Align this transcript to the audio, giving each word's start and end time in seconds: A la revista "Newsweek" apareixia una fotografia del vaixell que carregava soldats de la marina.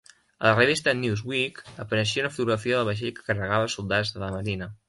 A 0.43 0.45
la 0.45 0.53
revista 0.59 0.93
"Newsweek" 1.01 1.61
apareixia 1.85 2.25
una 2.25 2.33
fotografia 2.37 2.81
del 2.81 2.91
vaixell 2.91 3.15
que 3.19 3.29
carregava 3.31 3.73
soldats 3.79 4.17
de 4.19 4.27
la 4.27 4.35
marina. 4.39 4.77